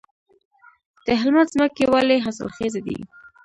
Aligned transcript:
د 1.05 1.07
هلمند 1.21 1.51
ځمکې 1.55 1.85
ولې 1.93 2.17
حاصلخیزه 2.25 2.81
دي؟ 2.85 2.97